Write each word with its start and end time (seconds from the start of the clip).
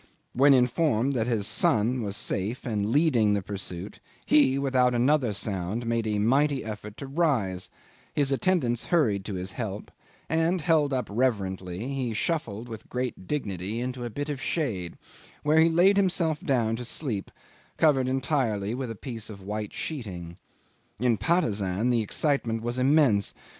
When 0.33 0.55
informed 0.55 1.13
that 1.13 1.27
his 1.27 1.45
son 1.45 2.01
was 2.01 2.17
safe 2.17 2.65
and 2.65 2.87
leading 2.89 3.33
the 3.33 3.43
pursuit, 3.43 3.99
he, 4.25 4.57
without 4.57 4.95
another 4.95 5.31
sound, 5.31 5.85
made 5.85 6.07
a 6.07 6.17
mighty 6.17 6.65
effort 6.65 6.97
to 6.97 7.05
rise; 7.05 7.69
his 8.15 8.31
attendants 8.31 8.85
hurried 8.85 9.23
to 9.25 9.35
his 9.35 9.51
help, 9.51 9.91
and, 10.27 10.59
held 10.59 10.91
up 10.91 11.07
reverently, 11.07 11.89
he 11.93 12.15
shuffled 12.15 12.67
with 12.67 12.89
great 12.89 13.27
dignity 13.27 13.79
into 13.79 14.03
a 14.03 14.09
bit 14.09 14.29
of 14.29 14.41
shade, 14.41 14.97
where 15.43 15.59
he 15.59 15.69
laid 15.69 15.97
himself 15.97 16.41
down 16.43 16.75
to 16.77 16.83
sleep, 16.83 17.29
covered 17.77 18.07
entirely 18.07 18.73
with 18.73 18.89
a 18.89 18.95
piece 18.95 19.29
of 19.29 19.43
white 19.43 19.71
sheeting. 19.71 20.37
In 20.99 21.15
Patusan 21.15 21.91
the 21.91 22.01
excitement 22.01 22.63
was 22.63 22.79
intense. 22.79 23.35